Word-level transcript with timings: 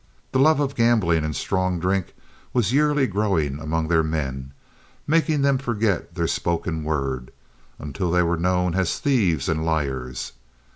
The 0.31 0.39
love 0.39 0.59
of 0.59 0.73
gambling 0.73 1.23
and 1.23 1.35
strong 1.35 1.79
drink 1.79 2.15
was 2.53 2.73
yearly 2.73 3.05
growing 3.05 3.59
among 3.59 3.87
their 3.87 4.01
men, 4.01 4.51
making 5.05 5.43
them 5.43 5.59
forget 5.59 6.15
their 6.15 6.25
spoken 6.25 6.83
word, 6.83 7.29
until 7.77 8.09
they 8.09 8.23
were 8.23 8.35
known 8.37 8.73
as 8.73 8.97
thieves 8.97 9.47
and 9.47 9.63
liars. 9.63 10.31